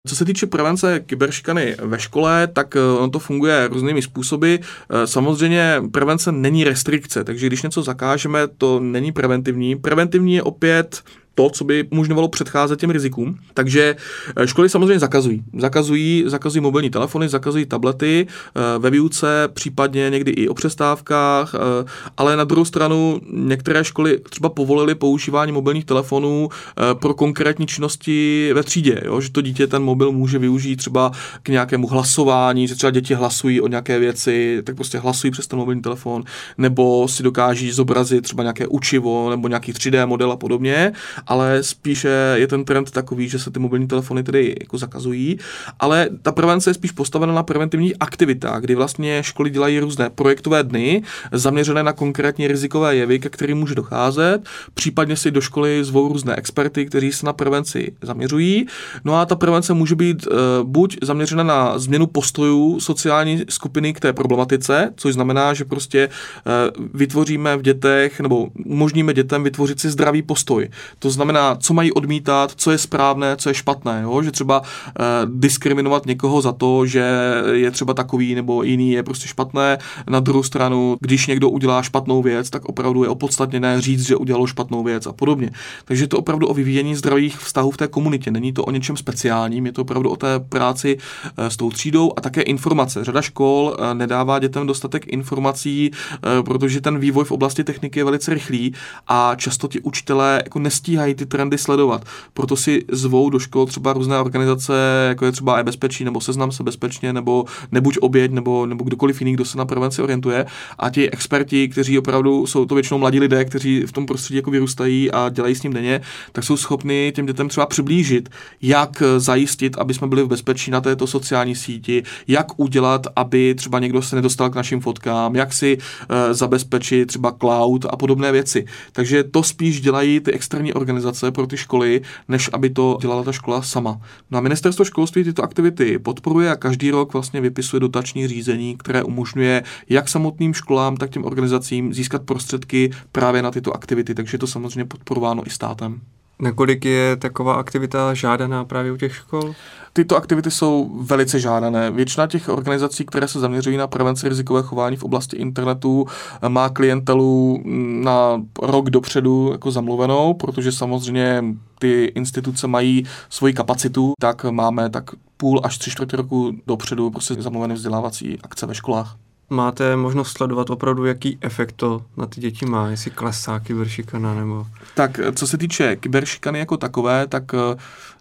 Co 0.09 0.17
se 0.17 0.25
týče 0.25 0.47
prevence 0.47 1.01
kyberšikany 1.01 1.77
ve 1.83 1.99
škole, 1.99 2.47
tak 2.47 2.77
eh, 2.77 2.81
ono 2.81 3.11
to 3.11 3.19
funguje 3.19 3.69
různými 3.69 4.03
způsoby. 4.03 4.55
Eh, 4.55 5.07
samozřejmě 5.07 5.83
prevence 5.93 6.33
není 6.33 6.65
restrikce, 6.65 7.25
takže 7.25 7.47
když 7.47 7.63
něco 7.63 7.83
zakážeme, 7.83 8.49
to 8.49 8.81
není 8.81 9.13
preventivní. 9.13 9.77
Preventivní 9.77 10.35
je 10.35 10.43
opět 10.43 11.03
to, 11.35 11.51
co 11.51 11.65
by 11.65 11.85
umožňovalo 11.91 12.29
předcházet 12.29 12.81
těm 12.81 12.91
rizikům. 12.91 13.39
Takže 13.55 13.97
eh, 14.37 14.47
školy 14.47 14.69
samozřejmě 14.69 14.99
zakazují. 14.99 15.43
Zakazují, 15.59 16.25
zakazují 16.27 16.63
mobilní 16.63 16.91
telefony, 16.91 17.29
zakazují 17.29 17.67
tablety 17.67 18.27
eh, 18.27 18.79
ve 18.79 18.91
výuce, 18.91 19.49
případně 19.53 20.11
někdy 20.11 20.31
i 20.31 20.49
o 20.49 20.55
přestávkách, 20.55 21.55
eh, 21.55 21.85
ale 22.17 22.37
na 22.37 22.45
druhou 22.45 22.65
stranu 22.65 23.21
některé 23.33 23.85
školy 23.85 24.19
třeba 24.31 24.49
povolily 24.49 24.95
používání 24.95 25.53
mobilních 25.53 25.85
telefonů 25.85 26.49
pro 26.95 27.15
konkrétní 27.15 27.67
činnosti 27.67 28.51
ve 28.55 28.63
třídě, 28.63 29.03
jo? 29.05 29.21
že 29.21 29.31
to 29.31 29.41
dítě 29.41 29.67
ten 29.67 29.83
mobil 29.83 30.13
může 30.13 30.39
využít 30.39 30.77
třeba 30.77 31.11
k 31.43 31.49
nějakému 31.49 31.87
hlasování, 31.87 32.69
že 32.69 32.75
třeba 32.75 32.91
děti 32.91 33.15
hlasují 33.15 33.61
o 33.61 33.69
nějaké 33.69 33.99
věci, 33.99 34.63
tak 34.65 34.77
prostě 34.77 34.99
hlasují 34.99 35.31
přes 35.31 35.47
ten 35.47 35.59
mobilní 35.59 35.83
telefon, 35.83 36.25
nebo 36.59 37.09
si 37.09 37.23
dokáží 37.23 37.73
zobrazit 37.73 38.25
třeba 38.25 38.43
nějaké 38.43 38.67
učivo 38.67 39.31
nebo 39.31 39.49
nějaký 39.49 39.73
3D 39.73 40.07
model 40.07 40.33
a 40.33 40.37
podobně 40.37 40.93
ale 41.27 41.63
spíše 41.63 42.09
je 42.35 42.47
ten 42.47 42.65
trend 42.65 42.91
takový, 42.91 43.29
že 43.29 43.39
se 43.39 43.51
ty 43.51 43.59
mobilní 43.59 43.89
telefony 43.89 44.23
tedy 44.23 44.57
jako 44.61 44.79
zakazují, 44.79 45.39
ale 45.81 46.09
ta 46.23 46.33
prevence 46.33 46.71
je 46.71 46.75
spíš 46.75 46.91
postavena 46.91 47.35
na 47.35 47.43
preventivních 47.43 47.95
aktivitách, 48.01 48.61
kdy 48.61 48.75
vlastně 48.75 49.23
školy 49.23 49.51
dělají 49.51 49.81
různé 49.81 50.11
projektové 50.11 50.63
dny 50.63 51.03
zaměřené 51.33 51.83
na 51.83 51.93
konkrétní 51.93 52.47
rizikové 52.47 52.97
jevy, 52.97 53.19
ke 53.19 53.29
kterým 53.29 53.59
může 53.59 53.75
docházet, 53.75 54.39
případně 54.75 55.17
si 55.17 55.31
do 55.31 55.41
školy 55.41 55.85
zvou 55.85 56.09
různé 56.09 56.37
experty, 56.37 56.87
kteří 56.87 57.13
se 57.13 57.27
na 57.27 57.33
prevenci 57.33 57.93
zaměřují. 58.03 58.67
No 59.05 59.15
a 59.15 59.27
ta 59.27 59.35
prevence 59.37 59.75
může 59.75 59.95
být 59.95 60.27
uh, 60.27 60.33
buď 60.63 60.99
zaměřena 61.03 61.43
na 61.43 61.79
změnu 61.79 62.07
postojů 62.07 62.81
sociální 62.81 63.45
skupiny 63.49 63.93
k 63.93 64.01
té 64.01 64.13
problematice, 64.13 64.93
což 64.97 65.15
znamená, 65.15 65.55
že 65.55 65.65
prostě 65.65 66.09
uh, 66.09 66.87
vytvoříme 66.95 67.57
v 67.57 67.63
dětech 67.63 68.21
nebo 68.21 68.49
umožníme 68.67 69.15
dětem 69.15 69.45
vytvořit 69.45 69.81
si 69.81 69.91
zdravý 69.91 70.23
postoj. 70.23 70.69
To 70.99 71.10
znamená, 71.11 71.57
co 71.57 71.75
mají 71.75 71.93
odmítat, 71.93 72.53
co 72.57 72.71
je 72.71 72.79
správné, 72.79 73.37
co 73.37 73.49
je 73.49 73.55
špatné. 73.55 74.01
Jo? 74.03 74.23
Že 74.23 74.31
třeba 74.31 74.63
eh, 74.63 75.03
diskriminovat 75.27 76.07
někoho 76.07 76.41
za 76.41 76.53
to, 76.53 76.87
že 76.87 77.05
je 77.53 77.71
třeba 77.71 77.95
takový 77.95 78.35
nebo 78.35 78.63
jiný 78.63 78.93
je 78.93 79.03
prostě 79.03 79.29
špatné. 79.29 79.79
Na 80.09 80.21
druhou 80.21 80.43
stranu, 80.43 80.97
když 81.01 81.27
někdo 81.27 81.51
udělá 81.51 81.83
špatnou 81.83 82.23
věc, 82.23 82.51
tak 82.51 82.65
opravdu 82.65 83.03
je 83.03 83.09
opodstatněné 83.09 83.81
říct, 83.81 84.07
že 84.07 84.17
udělalo 84.17 84.47
špatnou 84.47 84.83
věc 84.83 85.07
a 85.07 85.13
podobně. 85.13 85.51
Takže 85.85 86.05
je 86.05 86.09
to 86.09 86.19
opravdu 86.19 86.47
o 86.47 86.55
vyvíjení 86.55 86.95
zdravých 86.95 87.39
vztahů 87.39 87.71
v 87.71 87.77
té 87.77 87.89
komunitě. 87.89 88.31
Není 88.31 88.53
to 88.53 88.65
o 88.65 88.71
něčem 88.71 88.97
speciálním, 88.97 89.67
je 89.67 89.73
to 89.73 89.83
opravdu 89.83 90.11
o 90.11 90.17
té 90.17 90.41
práci 90.41 90.99
eh, 91.37 91.51
s 91.51 91.57
tou 91.57 91.71
třídou 91.71 92.13
a 92.17 92.21
také 92.21 92.43
informace. 92.43 93.05
Řada 93.05 93.23
škol 93.23 93.77
eh, 93.79 93.95
nedává 93.95 94.39
dětem 94.39 94.67
dostatek 94.67 95.07
informací, 95.09 95.91
eh, 95.93 96.43
protože 96.43 96.81
ten 96.81 96.99
vývoj 96.99 97.25
v 97.25 97.33
oblasti 97.33 97.65
techniky 97.65 98.01
je 98.01 98.05
velice 98.05 98.35
rychlý 98.35 98.75
a 99.09 99.35
často 99.37 99.69
ti 99.69 99.81
učitelé 99.81 100.41
jako 100.45 100.59
nestíhají 100.59 101.00
nestíhají 101.01 101.15
ty 101.15 101.27
trendy 101.27 101.59
sledovat. 101.59 102.05
Proto 102.35 102.57
si 102.57 102.85
zvou 102.93 103.31
do 103.31 103.39
škol 103.39 103.67
třeba 103.67 103.93
různé 103.93 104.21
organizace, 104.21 104.73
jako 105.09 105.25
je 105.25 105.33
třeba 105.33 105.59
e-bezpečí, 105.59 106.05
nebo 106.05 106.21
seznam 106.21 106.53
se 106.53 106.63
bezpečně, 106.63 107.13
nebo 107.13 107.45
nebuď 107.73 107.99
oběť, 107.99 108.31
nebo, 108.31 108.67
nebo 108.67 108.85
kdokoliv 108.85 109.21
jiný, 109.21 109.33
kdo 109.33 109.45
se 109.45 109.59
na 109.59 109.65
prevenci 109.65 110.03
orientuje. 110.03 110.47
A 110.79 110.91
ti 110.91 111.11
experti, 111.11 111.69
kteří 111.69 111.99
opravdu 111.99 112.47
jsou 112.47 112.65
to 112.65 112.75
většinou 112.75 112.99
mladí 112.99 113.21
lidé, 113.21 113.45
kteří 113.45 113.83
v 113.87 113.93
tom 113.93 114.07
prostředí 114.07 114.37
jako 114.37 114.51
vyrůstají 114.51 115.11
a 115.11 115.29
dělají 115.29 115.55
s 115.55 115.63
ním 115.63 115.73
denně, 115.73 116.01
tak 116.33 116.45
jsou 116.45 116.57
schopni 116.57 117.13
těm 117.15 117.27
dětem 117.27 117.49
třeba 117.49 117.67
přiblížit, 117.67 118.29
jak 118.63 119.03
zajistit, 119.17 119.79
aby 119.79 119.95
jsme 119.95 120.07
byli 120.07 120.23
v 120.23 120.29
bezpečí 120.29 120.71
na 120.71 120.81
této 120.81 121.07
sociální 121.07 121.55
síti, 121.55 122.03
jak 122.29 122.47
udělat, 122.61 123.07
aby 123.17 123.55
třeba 123.55 123.79
někdo 123.79 124.03
se 124.03 124.17
nedostal 124.17 124.51
k 124.51 124.55
našim 124.55 124.81
fotkám, 124.81 125.37
jak 125.37 125.53
si 125.53 125.77
uh, 125.77 126.17
zabezpečit 126.33 127.07
třeba 127.07 127.33
cloud 127.33 127.87
a 127.91 127.97
podobné 127.97 128.33
věci. 128.33 128.65
Takže 128.93 129.25
to 129.25 129.43
spíš 129.43 129.81
dělají 129.81 130.21
ty 130.21 130.33
externí 130.33 130.73
organizace 130.73 130.90
organizace 130.91 131.31
pro 131.31 131.47
ty 131.47 131.57
školy, 131.57 132.01
než 132.29 132.51
aby 132.53 132.71
to 132.71 132.99
dělala 133.01 133.23
ta 133.23 133.33
škola 133.33 133.63
sama. 133.63 134.01
No 134.31 134.39
a 134.39 134.41
ministerstvo 134.41 134.85
školství 134.85 135.25
tyto 135.25 135.43
aktivity 135.43 135.99
podporuje 135.99 136.51
a 136.51 136.57
každý 136.57 136.91
rok 136.91 137.13
vlastně 137.13 137.41
vypisuje 137.41 137.81
dotační 137.81 138.29
řízení, 138.29 138.77
které 138.77 139.03
umožňuje 139.03 139.63
jak 139.89 140.09
samotným 140.09 140.55
školám, 140.55 140.97
tak 140.97 141.11
těm 141.11 141.25
organizacím 141.25 141.95
získat 141.95 142.23
prostředky 142.23 142.91
právě 143.13 143.43
na 143.43 143.51
tyto 143.51 143.73
aktivity, 143.73 144.15
takže 144.15 144.35
je 144.35 144.39
to 144.39 144.47
samozřejmě 144.47 144.85
podporováno 144.85 145.47
i 145.47 145.51
státem. 145.51 146.01
Nakolik 146.41 146.85
je 146.85 147.17
taková 147.17 147.55
aktivita 147.55 148.15
žádaná 148.15 148.65
právě 148.65 148.93
u 148.93 148.97
těch 148.97 149.15
škol? 149.15 149.55
Tyto 149.93 150.17
aktivity 150.17 150.51
jsou 150.51 150.91
velice 151.03 151.41
žádané. 151.41 151.91
Většina 151.91 152.27
těch 152.27 152.49
organizací, 152.49 153.05
které 153.05 153.29
se 153.29 153.41
zaměřují 153.41 153.77
na 153.77 153.87
prevenci 153.87 154.29
rizikové 154.29 154.63
chování 154.63 154.97
v 154.97 155.05
oblasti 155.05 155.37
internetu, 155.37 156.07
má 156.49 156.69
klientelu 156.69 157.63
na 158.03 158.43
rok 158.63 158.91
dopředu 158.91 159.49
jako 159.53 159.71
zamluvenou, 159.71 160.35
protože 160.35 160.73
samozřejmě 160.73 161.45
ty 161.79 162.05
instituce 162.05 162.67
mají 162.67 163.07
svoji 163.31 163.53
kapacitu, 163.53 164.13
tak 164.21 164.45
máme 164.45 164.91
tak 164.91 165.11
půl 165.37 165.61
až 165.65 165.79
tři 165.79 165.91
čtvrtě 165.91 166.17
roku 166.17 166.53
dopředu 166.67 167.11
prostě 167.11 167.35
zamluvené 167.35 167.75
vzdělávací 167.75 168.39
akce 168.43 168.67
ve 168.67 168.75
školách 168.75 169.17
máte 169.51 169.97
možnost 169.97 170.33
sledovat 170.33 170.71
opravdu, 170.71 171.05
jaký 171.05 171.39
efekt 171.41 171.73
to 171.73 172.03
na 172.17 172.27
ty 172.27 172.41
děti 172.41 172.67
má, 172.67 172.91
jestli 172.91 173.11
klesá 173.11 173.61
kyberšikana 173.61 174.35
nebo... 174.35 174.67
Tak 174.95 175.21
co 175.35 175.47
se 175.47 175.59
týče 175.59 175.97
kyberšikany 175.97 176.59
jako 176.59 176.77
takové, 176.77 177.27
tak 177.27 177.55
eh, 177.55 177.77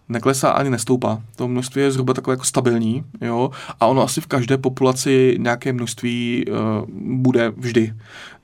neklesá 0.08 0.50
ani 0.50 0.70
nestoupá. 0.70 1.22
To 1.36 1.48
množství 1.48 1.82
je 1.82 1.90
zhruba 1.92 2.14
takové 2.14 2.34
jako 2.34 2.44
stabilní, 2.44 3.04
jo, 3.20 3.50
a 3.80 3.86
ono 3.86 4.02
asi 4.02 4.20
v 4.20 4.26
každé 4.26 4.58
populaci 4.58 5.36
nějaké 5.38 5.72
množství 5.72 6.44
uh, 6.48 6.56
bude 7.20 7.52
vždy 7.56 7.94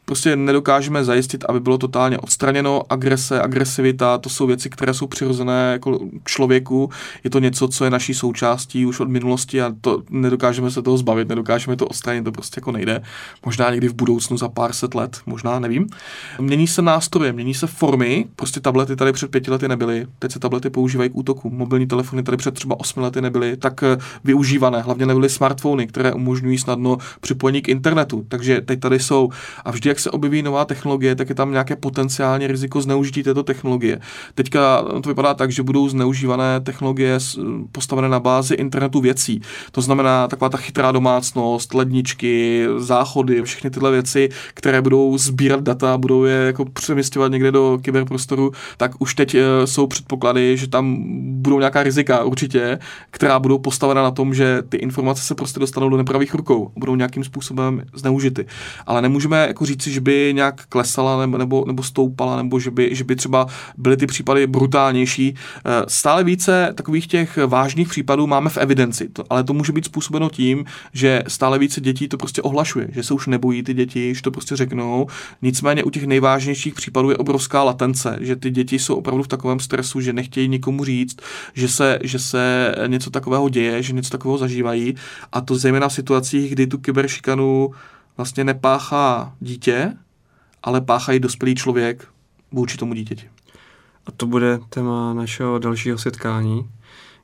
prostě 0.07 0.37
nedokážeme 0.37 1.05
zajistit, 1.05 1.45
aby 1.49 1.61
bylo 1.61 1.79
totálně 1.79 2.19
odstraněno. 2.19 2.83
Agrese, 2.93 3.43
agresivita, 3.43 4.19
to 4.19 4.29
jsou 4.29 4.47
věci, 4.47 4.71
které 4.71 4.95
jsou 4.95 5.07
přirozené 5.07 5.73
jako 5.73 6.01
člověku. 6.25 6.91
Je 7.25 7.31
to 7.31 7.39
něco, 7.39 7.69
co 7.69 7.85
je 7.85 7.91
naší 7.91 8.15
součástí 8.15 8.87
už 8.87 9.01
od 9.01 9.09
minulosti 9.09 9.63
a 9.63 9.75
to 9.81 10.03
nedokážeme 10.11 10.71
se 10.71 10.83
toho 10.83 10.99
zbavit, 10.99 11.29
nedokážeme 11.29 11.77
to 11.77 11.87
odstranit, 11.87 12.25
to 12.25 12.33
prostě 12.33 12.59
jako 12.59 12.73
nejde. 12.73 13.03
Možná 13.45 13.71
někdy 13.71 13.89
v 13.89 13.95
budoucnu 13.95 14.37
za 14.37 14.49
pár 14.49 14.73
set 14.73 14.95
let, 14.95 15.21
možná 15.27 15.59
nevím. 15.59 15.87
Mění 16.41 16.67
se 16.67 16.83
nástroje, 16.83 17.33
mění 17.33 17.55
se 17.55 17.67
formy, 17.67 18.27
prostě 18.37 18.61
tablety 18.61 18.97
tady 18.97 19.13
před 19.13 19.31
pěti 19.31 19.51
lety 19.51 19.69
nebyly, 19.69 20.07
teď 20.19 20.33
se 20.33 20.39
tablety 20.39 20.71
používají 20.71 21.11
k 21.11 21.17
útoku, 21.17 21.51
mobilní 21.51 21.87
telefony 21.87 22.23
tady 22.23 22.37
před 22.37 22.55
třeba 22.55 22.81
osmi 22.81 23.03
lety 23.03 23.21
nebyly, 23.21 23.57
tak 23.57 23.83
eh, 23.83 23.97
využívané, 24.25 24.83
hlavně 24.83 25.07
nebyly 25.07 25.29
smartfony, 25.29 25.87
které 25.87 26.13
umožňují 26.13 26.59
snadno 26.59 26.99
připojení 27.21 27.63
k 27.63 27.69
internetu, 27.69 28.25
takže 28.29 28.61
teď 28.61 28.81
tady 28.81 28.99
jsou 28.99 29.31
a 29.65 29.71
vždy, 29.71 29.96
jak 29.97 30.01
se 30.01 30.11
objeví 30.11 30.43
nová 30.43 30.65
technologie, 30.65 31.15
tak 31.15 31.29
je 31.29 31.35
tam 31.35 31.53
nějaké 31.53 31.77
potenciální 31.77 32.47
riziko 32.47 32.81
zneužití 32.81 33.23
této 33.23 33.43
technologie. 33.43 34.01
Teďka 34.35 34.83
to 35.03 35.09
vypadá 35.09 35.35
tak, 35.35 35.53
že 35.53 35.63
budou 35.63 35.89
zneužívané 35.89 36.61
technologie 36.61 37.19
postavené 37.73 38.09
na 38.09 38.21
bázi 38.21 38.55
internetu 38.55 39.01
věcí. 39.01 39.41
To 39.73 39.81
znamená 39.81 40.29
taková 40.29 40.49
ta 40.49 40.59
chytrá 40.59 40.93
domácnost, 40.93 41.75
ledničky, 41.75 42.67
záchody, 42.77 43.43
všechny 43.43 43.71
tyhle 43.71 43.91
věci, 43.91 44.29
které 44.55 44.83
budou 44.83 45.19
sbírat 45.19 45.61
data, 45.61 45.99
budou 45.99 46.25
je 46.25 46.37
jako 46.37 46.65
přeměstňovat 46.65 47.33
někde 47.33 47.53
do 47.53 47.79
kyberprostoru, 47.83 48.53
tak 48.77 48.93
už 48.99 49.15
teď 49.15 49.35
eh, 49.35 49.67
jsou 49.67 49.87
předpoklady, 49.87 50.57
že 50.57 50.69
tam 50.69 50.97
budou 51.43 51.59
nějaká 51.59 51.83
rizika 51.83 52.25
určitě, 52.25 52.79
která 53.11 53.39
budou 53.39 53.59
postavena 53.59 54.03
na 54.03 54.11
tom, 54.11 54.35
že 54.35 54.63
ty 54.69 54.77
informace 54.77 55.23
se 55.23 55.35
prostě 55.35 55.61
dostanou 55.61 55.89
do 55.89 55.97
nepravých 55.97 56.35
rukou, 56.35 56.73
budou 56.77 56.95
nějakým 56.95 57.25
způsobem 57.25 57.83
zneužity. 57.95 58.47
Ale 58.87 59.03
nemůžeme 59.03 59.47
jako 59.47 59.67
říci, 59.67 59.86
že 59.93 60.01
by 60.01 60.33
nějak 60.35 60.67
klesala 60.67 61.21
nebo, 61.21 61.39
nebo, 61.39 61.65
nebo 61.67 61.83
stoupala, 61.83 62.37
nebo 62.37 62.61
že 62.61 62.71
by, 62.71 62.95
že 62.95 63.05
by 63.05 63.17
třeba 63.17 63.47
byly 63.77 63.97
ty 63.97 64.07
případy 64.07 64.47
brutálnější. 64.47 65.35
Eh, 65.35 65.71
stále 65.89 66.25
více 66.25 66.73
takových 66.75 67.07
těch 67.07 67.39
vážných 67.47 67.89
případů 67.89 68.27
máme 68.27 68.51
v 68.51 68.57
evidenci, 68.57 69.09
to, 69.09 69.25
ale 69.31 69.45
to 69.45 69.53
může 69.53 69.73
být 69.73 69.85
způsobeno 69.85 70.31
tím, 70.31 70.65
že 70.93 71.23
stále 71.29 71.59
více 71.59 71.81
dětí 71.81 72.09
to 72.09 72.17
prostě 72.17 72.43
ohlašuje, 72.43 72.89
že 72.93 73.03
se 73.03 73.15
už 73.15 73.27
nebojí 73.27 73.63
ty 73.63 73.75
děti, 73.75 74.15
že 74.15 74.23
to 74.23 74.31
prostě 74.31 74.57
řeknou. 74.57 75.07
Nicméně 75.43 75.85
u 75.85 75.91
těch 75.91 76.07
nejvážnějších 76.07 76.75
případů 76.75 77.11
je 77.11 77.17
obrovská 77.17 77.63
latence, 77.63 78.19
že 78.21 78.37
ty 78.37 78.51
děti 78.51 78.79
jsou 78.79 78.95
opravdu 78.95 79.23
v 79.23 79.29
takovém 79.29 79.61
stresu, 79.61 80.01
že 80.01 80.13
nechtějí 80.13 80.49
nikomu 80.49 80.85
říct, 80.85 81.17
že 81.55 81.69
se, 81.69 81.99
že 82.03 82.19
se 82.19 82.75
něco 82.87 83.11
takového 83.11 83.49
děje, 83.49 83.83
že 83.83 83.93
něco 83.93 84.11
takového 84.11 84.39
zažívají 84.39 84.95
a 85.33 85.41
to 85.41 85.57
zejména 85.57 85.89
v 85.89 85.93
situacích, 85.93 86.51
kdy 86.51 86.67
tu 86.67 86.79
kyberšikanu 86.79 87.71
vlastně 88.17 88.45
nepáchá 88.45 89.35
dítě, 89.41 89.97
ale 90.63 90.81
páchá 90.81 91.13
i 91.13 91.21
dospělý 91.21 91.55
člověk 91.55 92.09
vůči 92.53 92.77
tomu 92.77 92.95
dítěti. 92.95 93.31
A 94.07 94.13
to 94.13 94.27
bude 94.27 94.59
téma 94.69 95.15
našeho 95.15 95.59
dalšího 95.59 95.99
setkání, 95.99 96.71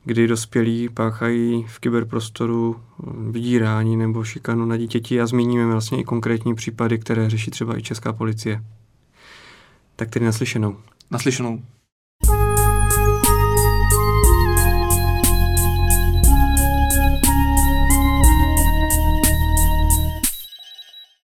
kdy 0.05 0.27
dospělí 0.27 0.89
páchají 0.89 1.67
v 1.69 1.79
kyberprostoru 1.79 2.81
vydírání 3.31 3.97
nebo 3.97 4.25
šikanu 4.25 4.67
na 4.67 4.77
dítěti 4.77 5.21
a 5.21 5.27
zmíníme 5.27 5.67
vlastně 5.67 6.01
i 6.01 6.05
konkrétní 6.05 6.55
případy, 6.55 6.99
které 6.99 7.31
řeší 7.31 7.51
třeba 7.51 7.79
i 7.79 7.83
Česká 7.83 8.13
policie. 8.13 8.65
Tak 9.97 10.11
tedy 10.11 10.25
naslyšenou. 10.25 10.77
Naslyšenou. 11.11 11.63